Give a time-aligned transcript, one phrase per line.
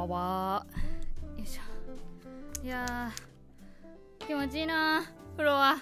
[0.00, 0.66] ばんは。
[1.36, 2.64] よいしょ。
[2.64, 3.10] いや
[4.26, 5.02] 気持ちいいな。
[5.36, 5.76] 風呂は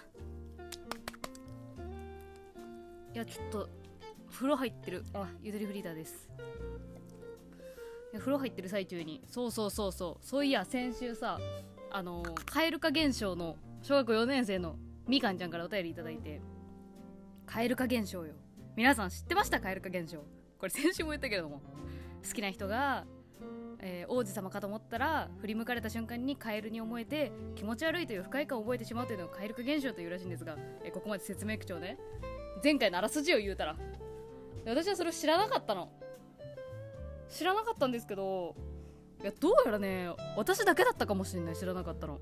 [3.14, 3.68] いやちょっと
[4.30, 5.04] 風呂入ってる。
[5.14, 6.28] あゆとりフリーターです。
[8.12, 9.22] いや風呂入ってる最中に。
[9.28, 10.26] そうそうそうそう。
[10.26, 11.38] そういや先週さ
[11.90, 16.40] あの、蛙化現象の小学校4年生のみかんちゃんからお便りいただいて。
[17.46, 18.34] 蛙化現象よ。
[18.76, 19.60] 皆さん知ってました？
[19.60, 20.18] 蛙化現象。
[20.58, 21.62] これ先週も言ったけれども。
[22.26, 23.04] 好きな人が、
[23.80, 31.96] えー、王子様かと思ったら振り向かれた瞬間にカエルに思えて気持ち悪いという不快感を覚えてしまうというのを蛙化現象というらしいんですが、えー、ここまで説明口調ね
[32.62, 33.76] 前回のあらすじを言うたら。
[34.66, 35.88] 私はそれを知らなかったの。
[37.28, 38.54] 知らなかったんですけど
[39.22, 41.56] いやどうやらね私だけだったかもしれない。
[41.56, 42.20] 知らなかったの。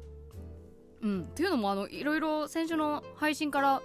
[1.02, 1.22] うん。
[1.22, 3.82] っていうのもあのいろいろ先週の配信から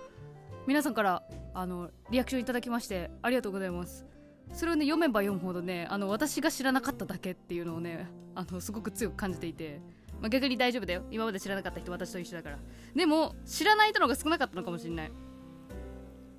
[0.68, 4.06] 皆さんからあのリアクションいただきましてありがとうございます。
[4.54, 9.80] それをね読めば読むほどねあの私が知らなかっただけっていうのをねあのすごく強く感じていて、
[10.20, 11.04] まあ、逆に大丈夫だよ。
[11.12, 12.60] 今まで知らなかった人私と一緒だから。
[12.96, 15.12] でも知らない人の方が少なかったのかもしれない。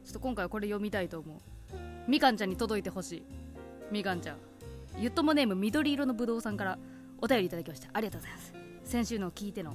[0.04, 1.38] ちょっと今回はこれ読みたいと思う。
[2.08, 3.24] みかんちゃんに届いてほしい。
[3.90, 4.36] みかんちゃん。
[4.98, 6.78] ゆっともネーム緑色のぶどうさんから
[7.20, 7.88] お便りいただきました。
[7.92, 8.52] ありがとうございます。
[8.84, 9.74] 先週の聞いての、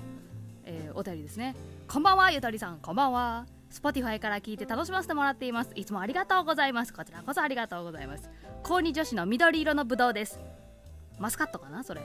[0.63, 1.55] えー、お便りですね。
[1.87, 2.79] こんばんはゆとりさん。
[2.79, 3.56] こんばんは。
[3.71, 5.71] Spotify から聞いて楽しませてもらっています。
[5.75, 6.93] いつもありがとうございます。
[6.93, 8.29] こちらこそありがとうございます。
[8.63, 10.39] 高2女子の緑色のぶどうです。
[11.19, 12.01] マスカットかなそれ、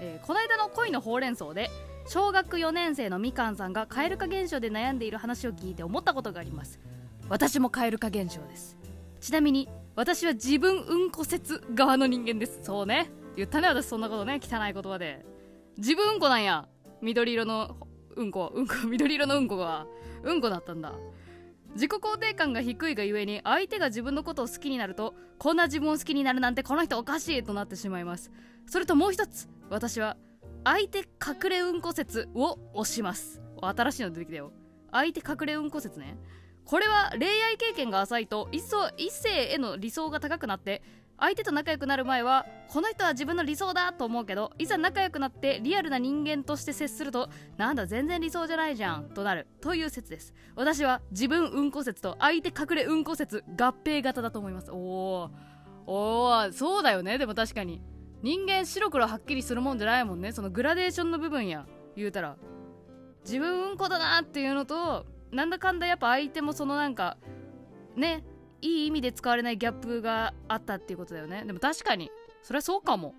[0.00, 1.68] えー、この間の恋のほうれん草で
[2.06, 6.78] 小学4年生のみかんさんが蛙化現象で悩んでいる話を聞いて思ったことがあります。
[7.28, 8.76] 私も蛙化現象です。
[9.20, 12.60] ちなみに私は自分うんこ説側の人間です。
[12.62, 13.10] そうね。
[13.36, 14.40] 言ったね私そんなことね。
[14.42, 15.24] 汚い言葉で。
[15.78, 16.68] 自分うんこなんや。
[17.02, 17.76] 緑色の
[18.16, 19.86] うんこうんこ 緑色のうんこが
[20.22, 20.94] うんこだったんだ。
[21.74, 28.32] 自己肯定感が低いがゆえに相手が自分のことを好きになるとこんな自分を好きになるなんてこの人おかしいとなってしまいます。
[28.66, 30.16] それともう一つ私は
[30.64, 33.42] 相手隠れうんこ説を推します。
[33.60, 34.52] 新しいの出てきたよ。
[34.90, 36.18] 相手隠れうんこ説ね。
[36.64, 40.82] これは恋愛経験が浅いと一層異性への理想が高くなって
[41.18, 49.46] 相手と仲良くなる前はこの人は自分の理想だと思うけどいざ仲良くなってリアルな人間として接するとなんだ全然理想じゃないじゃんとなる。
[49.60, 50.34] という説です。
[50.54, 54.70] 私は自分うんこ説と相手隠れうんこ説合併型だと思います。
[54.70, 55.30] おお
[55.86, 57.18] おーそうだよね。
[57.18, 57.80] でも確かに。
[58.22, 60.32] 人間白黒はっきりするもんじゃないもんね。
[60.32, 61.66] そのグラデーションの部分や
[61.96, 62.36] 言うたら。
[63.24, 67.16] 自分うんこだなっていうのとなんだかんだやっぱ相手もそのなんか
[67.96, 68.24] ね
[68.62, 71.44] いい意味で使われないギャップがあったっていうことだよね。
[71.44, 72.10] でも確かに
[72.42, 73.14] それはそうかも。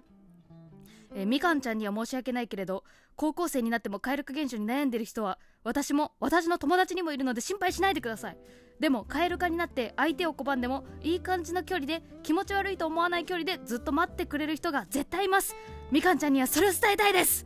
[1.15, 2.83] え、みかんちゃんには申し訳ないけれど
[3.15, 8.37] 高校生になっても快楽現象に悩んでる人は私も私の友達にもいるので心配しないでください。
[8.79, 15.55] でも蛙化になって相手を拒んでもいい感じの距離で気持ち悪いと思わない距離でずっと待ってくれる人が絶対います。
[15.91, 17.45] みかんちゃんにはそれを伝えたいです。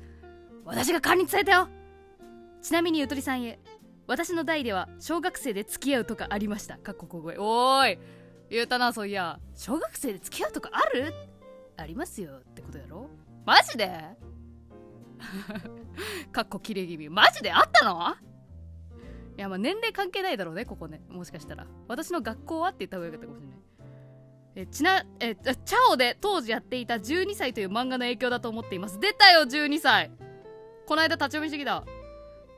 [0.66, 1.70] 私が勘に伝えたよ。
[2.62, 3.60] ちなみにゆとりさんへ
[4.08, 6.78] 私の代では小学生で付き合うとかありました。
[6.78, 7.38] かっこ小声。
[7.38, 8.00] おーい。
[8.50, 9.40] 言うたなそういや。
[9.56, 11.14] 小学生で付き合うとかある？
[11.78, 13.10] ありますよってことやろ？
[13.46, 13.90] マジで？
[16.32, 17.10] かっこきれ気味。
[17.10, 18.16] マジであったの？
[19.38, 21.02] いやまあ年齢関係ないだろうねここね。
[21.10, 21.66] もしかしたら。
[21.88, 23.58] 私の学校はって言った方がよかったかもしれない。
[24.54, 29.00] えちなえチャオで当時やっていた12歳という漫画の影響だと思っています。
[29.00, 30.12] 出たよ12歳。
[30.86, 31.86] この間立ち読みしてきた。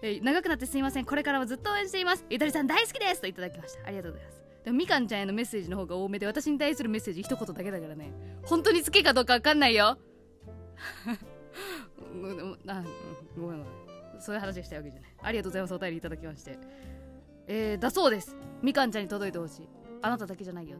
[0.06, 1.06] え長くなってすみません。
[1.06, 2.25] これからもずっと応援しています。
[2.30, 3.88] ゆとりさん大好きですといただきました。
[3.88, 4.44] ありがとうございます。
[4.66, 8.12] でもみかんちゃんへのメッセージの方が多めで私に対するメッセージ一言だけだからね。
[8.44, 9.97] 本当に好きかどうか分かんないよ。
[12.22, 13.66] ごめんごめん。
[14.19, 15.12] そういう話したいわけじゃない。
[15.22, 15.74] ありがとうございます。
[15.74, 16.58] お便りいただきまして。
[17.47, 18.36] えー、だそうです。
[18.62, 19.69] みかんちゃんに届いてほしい。
[20.02, 20.78] あなただけじゃないよ。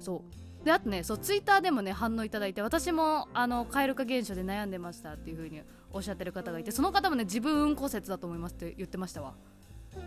[0.00, 0.22] そう。
[0.64, 5.60] であとねそうツイッターでもね反応いただいて私もあの蛙化現象で悩んでましたっていう風に
[5.92, 9.34] おっしゃってる方がいてその方もね自分運行説だと思いますって言ってましたわ。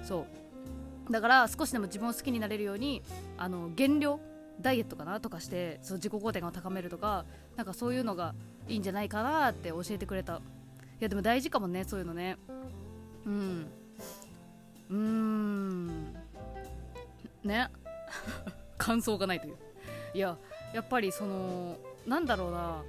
[0.03, 0.25] そ
[1.09, 1.13] う。
[1.13, 3.01] だから少しでも自分を好きになれるように
[3.37, 4.19] あの減量
[4.59, 7.23] ダイエットかなとかしてそう自己肯定感を高めるとか
[7.55, 8.33] なんかそういうのが
[8.67, 10.37] いいんじゃないかなって教えてくれた。
[10.37, 10.39] い
[10.99, 12.37] やでも大事かもねそういうのね。
[13.25, 13.67] うん。
[14.89, 16.13] うーん。
[17.43, 17.69] ね。
[18.77, 19.66] 感想がないという。
[20.13, 20.37] いや
[20.73, 22.83] やっぱりそのなんだろうな。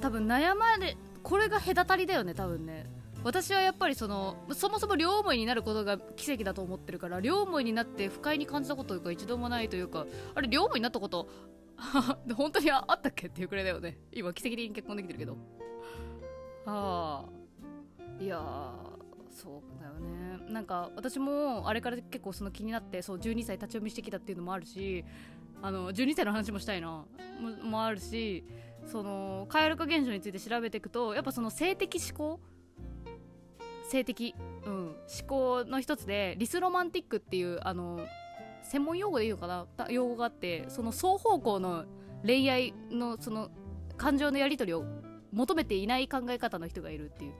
[0.00, 2.86] 多分悩まれこれが隔たりだよね多分ね。
[3.24, 10.06] 私はやっぱりそのそもそも両思いになることが奇跡だと思ってるから両思いになって不快に感じたことが一度もないというか
[10.36, 11.28] あれ両思いになったこと
[12.36, 13.98] 本当にあったっけっていうくらいだよね。
[14.12, 15.36] 今奇跡的に結婚できてるけど。
[16.66, 18.42] ああいや
[19.38, 20.52] そうだよね。
[20.52, 25.04] なんか私もあれから結構その気になってそう12歳立ち読みしてきたっていうのもあるし
[25.62, 26.88] あの12歳の話もしたいな。
[26.88, 27.06] も
[27.62, 28.44] もあるし
[28.84, 32.40] その蛙化現象について調べていくとやっぱその性的思考
[33.88, 34.34] 性的、
[34.66, 34.96] うん、思
[35.28, 38.00] 考の一つでリスロマンティックっていうあの
[38.64, 39.66] 専門用語でいいのかな？
[39.88, 41.84] 用語があってその双方向の
[42.24, 43.50] 恋愛のその
[43.96, 44.84] 感情のやり取りを
[45.32, 47.34] 求めていない考え方の人がいるっていう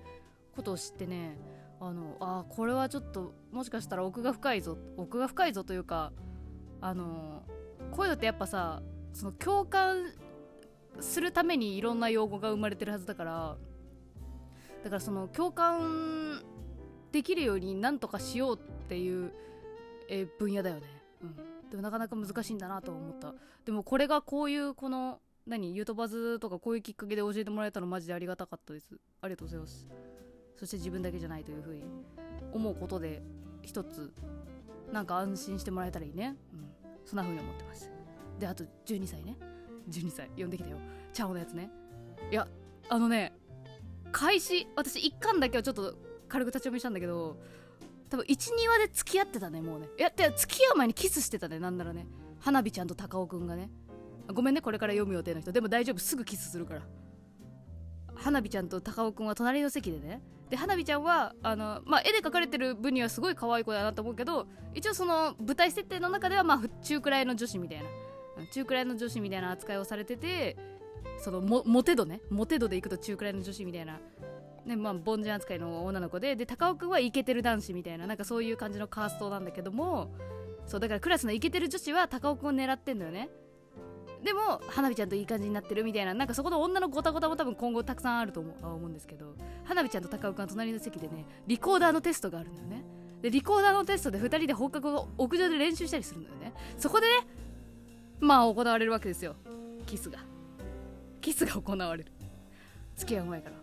[0.54, 1.36] ことを知ってね。
[1.80, 6.12] あのあこれはちょっともしかしたら奥が深いぞ奥が深いぞというか
[6.80, 7.42] あの
[7.92, 8.82] こういうのってやっぱさ
[9.12, 10.12] その共感
[11.00, 13.56] するためにいろんな用語が生まれてるはずだから
[14.82, 16.42] だからその共感
[17.12, 19.32] できるようになんとかしようっていう
[20.08, 20.82] え分野だよね、
[21.22, 21.36] うん、
[21.70, 23.34] でもなかなか難しいんだなと思った。
[23.64, 28.96] でもこれがこういうこの何ユートバズとかこういうきっかけで教えてもらえたのマジでありがたかったです。
[29.20, 29.86] ありがとうございます。
[30.58, 31.82] そして自分だけじゃないというふうに
[32.52, 33.22] 思うことで
[33.62, 34.12] 一つ
[34.92, 36.36] なんか安心してもらえたらいいね。
[36.52, 36.68] うん。
[37.04, 37.90] そんな風に思ってます。
[38.38, 39.36] であと12歳ね。
[39.88, 40.30] 12歳。
[40.36, 40.78] 呼んできたよ。
[41.12, 41.70] チャオのやつね。
[42.30, 42.48] いや
[42.88, 43.32] あのね
[44.10, 45.94] 開始私1巻だけはちょっと
[46.28, 47.36] 軽く立ち読みしたんだけど
[48.08, 48.34] 多分12
[48.68, 49.88] 話で付き合ってたねもうね。
[49.98, 52.06] いやで付き合う前にキスしてたねなんならね。
[52.40, 53.70] 花火ちゃんと高尾くんがね。
[54.32, 55.52] ごめんねこれから読む予定の人。
[55.52, 56.82] でも大丈夫すぐキスするから。
[58.18, 60.20] 花火ちゃんと高尾くんは隣の席でね。
[60.50, 67.84] で花火ちゃんはあの、まあ、絵で描かれてる分にはすごい可愛い子だなと思うけど一応その舞台設定の中ではまあ中くらいの女子みたいな。
[68.52, 70.56] 中くらいの女子みたいな扱いをされてて
[71.18, 72.20] そのモテ度ね。
[72.30, 74.00] モテ度でいくと中くらいの女子みたいな、
[74.64, 76.36] ねまあ、凡人扱いの女の子で。
[76.36, 78.06] で高尾君はイケてる男子みたいな。
[78.06, 80.10] なんかそういう感じのカーストなんだけども。
[80.66, 83.28] そうだからクラスのイケてる女子は高尾君を狙ってんのよね。
[84.22, 89.34] でも花火ちゃんといい感じになってるみたいななんかそこの女のごたごたも多分今後たくさんあると思う思うんですけど
[89.64, 92.84] 花火ちゃんと高尾君は隣の席でねリコーダーのテストがあるんだよね。
[93.22, 96.52] でリコーダーのテストで2人で放課後屋上で練習したりするんだよね。
[96.76, 97.26] そこでね
[98.20, 99.34] まあ行われるわけですよ。
[99.86, 100.18] キスが。
[101.20, 102.12] キスが行われる。
[102.96, 103.56] 付き合う前から。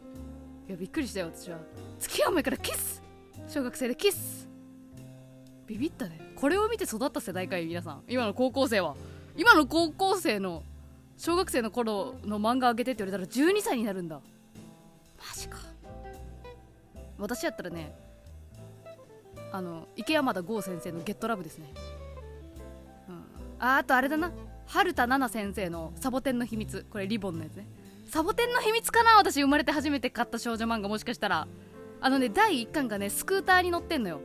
[0.67, 1.59] いやびっくりしたよ私は。
[1.99, 3.01] 付き合う前からキス。
[3.47, 4.49] 小学生でキス。
[5.67, 6.19] ビビったね。
[6.35, 8.03] これを見て育った世代かい皆さん。
[8.07, 8.95] 今の高校生は。
[9.37, 10.63] 今の高校生の
[11.17, 14.15] 小学生の頃の漫画あげてって言われたら12歳になるんだ。
[14.15, 15.57] マジか。
[17.17, 17.95] 私やったらね
[19.51, 21.73] あの池山田剛先生の「ゲットラブ」ですね、
[23.07, 23.23] うん、
[23.59, 24.31] ああとあれだな。
[24.67, 27.67] 春田奈々先生の「サボテンの秘密」これリボンのやつね。
[28.09, 29.17] サボテンの秘密かな？
[29.17, 30.89] 私生まれて初めて買った少女漫画。
[30.89, 31.47] もしかしたら。
[32.01, 34.19] あのね第1巻がねスクーターに乗ってんのよ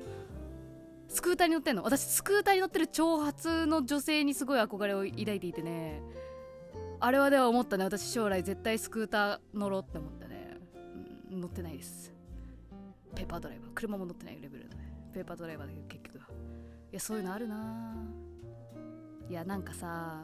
[1.10, 1.82] スクーターに乗ってんの？
[1.82, 6.00] 私スクーターに乗ってる長髪の女性にすごい憧れを抱いていてね。
[7.00, 7.84] あれはでは思ったね。
[7.84, 10.58] 私将来絶対スクーター乗ろうって思ったね、
[11.32, 12.14] うん、乗ってないです。
[13.14, 13.70] ペーパードライバー。
[13.74, 14.94] 車も乗ってないレベルだね。
[15.12, 16.20] ペーパードライバーだけど結局い
[16.92, 17.96] やそういうのあるな。
[19.28, 20.22] いやなんかさ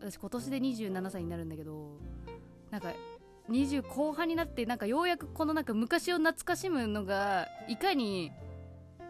[0.00, 1.98] 私今年で27歳になるんだけど
[2.70, 2.92] なんか
[3.50, 8.30] 20後半になってなんかようやくこのなんか昔を懐かしむのがいかに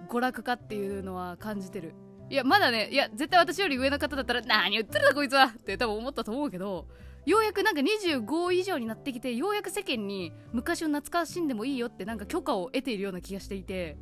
[0.08, 1.94] 娯楽かっていうのは感じてる。
[2.30, 6.86] いやまだねいや絶対私より上の方だったら何言ってるんだこいつはって多分思ったと思うけど
[7.24, 13.96] ようやくなんか25以上になってきてようやく世間に昔を懐かしんでもいいよってなんか許可を得ているような気がしていて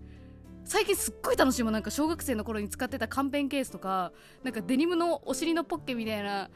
[0.64, 1.72] 最近すっごい楽しいもん。
[1.72, 4.12] なんか小学生の頃に使ってたカンペンケースとか
[4.42, 6.50] なんかデニムのお尻のポッケみたいな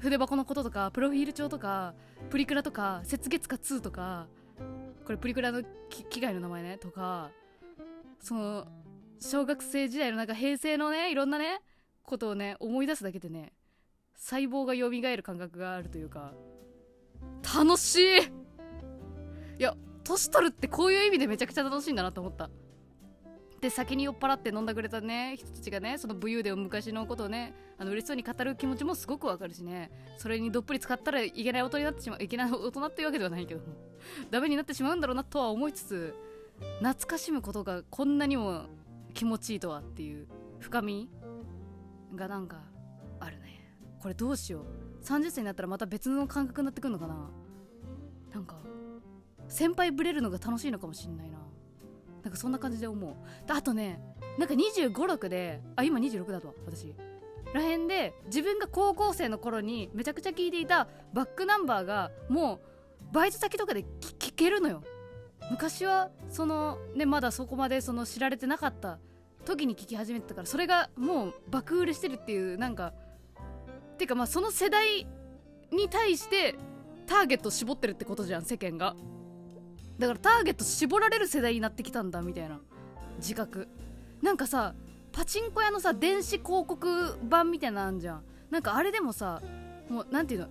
[0.00, 1.94] 筆箱のこととかプロフィール帳とか
[2.30, 4.28] プリクラとか雪月花2とか
[5.04, 7.30] これプリクラの機械の名前ねとか
[8.20, 8.66] その
[9.20, 11.60] 小学生時代のなんか平成のねいろんなね
[12.02, 13.52] ことをね思い出すだけでね
[14.14, 16.32] 細胞が蘇る感覚があるというか
[17.42, 18.18] 楽しい!
[19.58, 22.48] いや年取るってこういう意味でめちゃくちゃ楽しいんだなと思った。
[23.60, 33.66] で先に酔っ払って飲んだくれたね人たちがねその武勇伝を昔のことをねあの嬉しそうに語る気持ちもすごくわかるしねそれにどっぷり使ったらいけない大人になってしまういけない大人っていうわけではないけども
[34.30, 36.14] ダメになってしまうんだろうなとは思いつつ
[36.78, 38.66] 懐かしむことがこんなにも
[39.14, 40.26] 気持ちいいとはっていう
[40.60, 41.10] 深み
[42.14, 42.62] がなんか
[43.20, 43.74] あるね。
[44.00, 45.04] これどうしよう。
[45.04, 47.30] 30歳になったらまた別の感覚になってくるのかな。
[48.32, 48.56] なんか
[49.48, 51.38] 先輩ぶれるのが楽しいのかもしんないな。
[52.22, 53.14] なんかそんな感じで思う。
[53.50, 54.00] あとね
[54.38, 56.94] なんか2 5 6であ今26だと私。
[57.54, 62.60] らへんで自分が高校生の頃にめちゃくちゃ聴いていたバックナンバーがも
[63.10, 63.88] うバイト先とかで聴
[64.36, 64.82] けるのよ。
[65.50, 68.98] 昔はそのねまだそこまでその知られてなかった
[69.44, 72.92] 時に聴き始めてたからそれがもう爆売れしてるっていうなんか
[73.96, 75.06] ていうかまあその世代
[75.72, 76.54] に対して
[77.06, 78.94] ターゲット絞ってるってことじゃん世間が。
[79.98, 82.60] だからターゲット絞られる世代になってきたんだみたいな
[83.16, 83.68] 自覚。
[84.22, 84.74] なんかさ
[85.10, 88.22] パチンコ屋のさ電子広告版みたいなのあんじゃん。
[88.50, 89.42] なんかあれでもさ
[89.88, 90.48] もうなんていうの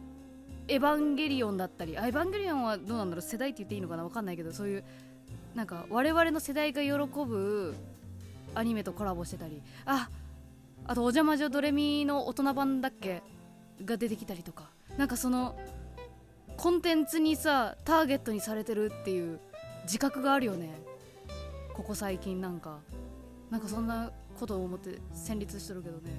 [0.67, 4.83] エヴァンゲリオンだったりエヴァンゲリオンはどうなんだろう世代って言っていいのかな分かんないけどそういう
[5.55, 7.75] なんか我々の世代が喜ぶ
[8.53, 10.09] アニメとコラボしてたりあ
[10.86, 13.21] あと「お邪魔女ドレミ」の大人版だっけ
[13.83, 15.55] が出てきたりとかなんかその
[16.57, 19.39] コンテンツにさターゲットにされてるっていう
[19.83, 20.69] 自覚があるよね。
[21.74, 22.79] ここ最近なんか。
[23.50, 26.12] なんかそんなことを思って戦慄してるけどね。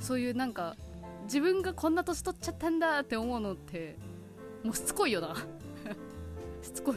[0.00, 0.74] そういうなんか
[1.28, 3.96] 自分がこんな年取っちゃったんだって思うのって
[4.64, 5.36] もうしつこいよな。
[6.62, 6.96] しつこい。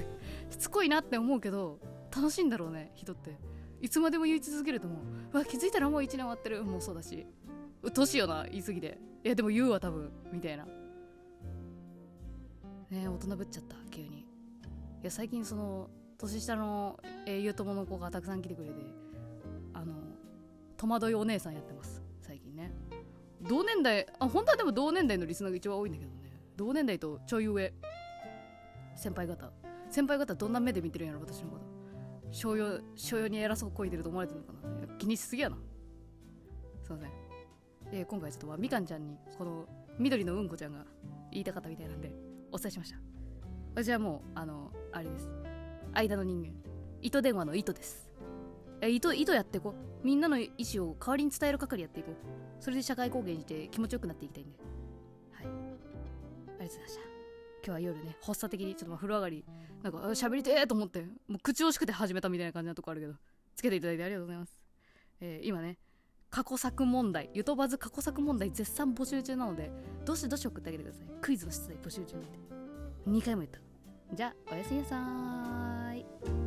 [0.50, 1.80] しつこいなって思うけど
[2.16, 3.38] 楽しいんだろうね人って。
[3.82, 4.98] いつまでも言い続けると思
[5.34, 5.38] う。
[5.38, 6.64] わ気づいたらもう1年終わってる。
[6.64, 7.28] もうそうだし。
[7.84, 10.10] う年よな言い過ぎでいやでも言うわ多分。
[10.32, 10.66] みたいな。
[12.90, 14.20] ね大人ぶっちゃった急に。
[14.20, 14.26] い
[15.04, 18.76] や最近その年下の、えー、ゆうともの子がたくさん来てくれて
[19.74, 19.94] あの
[20.78, 21.91] 戸惑いお姉さんやってます。
[23.52, 26.32] 同年代あ本当はでも同年代のリスナーが一番多いんだけどね。
[26.56, 27.74] 同年代とちょい上。
[28.96, 29.52] 先輩方。
[29.90, 31.66] 先輩方どんな目で見てるんやろ私のこと。
[32.32, 34.88] 商用商用に偉そうこいてると思われてるのかな。
[34.98, 35.58] 気にしすぎやな。
[36.82, 37.10] すいません、
[37.92, 39.66] えー、今回ちょっとまあみかんちゃんにこの
[40.00, 40.86] 緑のうんこちゃんが
[41.30, 42.10] 言いたかったみたいなんで
[42.54, 42.98] お伝えしました。
[43.76, 45.30] 私はもうあのあれです。
[45.92, 46.54] 間の人間。
[47.02, 48.11] 糸電話の糸です。
[48.88, 50.06] 糸糸やっていこう。
[50.06, 52.16] みんなの意思を代わりに伝える係やっていこう。
[52.64, 54.58] それで社会貢献して気持ちよくなっていきたいんで。
[55.34, 55.46] はい。
[55.46, 57.02] ありがとうございました。
[57.64, 59.46] 今日は夜ね発作的にちょっとま風呂上がり
[59.84, 63.14] なんか喋りてーと思ってもう口惜しくて始めたみたいな感じなとこあるけど
[63.56, 64.60] つけていただいてありがとうございます、
[65.22, 65.78] えー、今ね
[66.32, 69.70] 過去作問題ゆとばず過去作問題絶賛募集中なので
[70.06, 71.06] どしどし送ってあげてください。
[71.22, 72.40] クイズの出題募集中なんで。
[73.08, 73.60] 2回も言った。
[74.16, 75.98] じゃあおやすみなさー
[76.38, 76.41] い。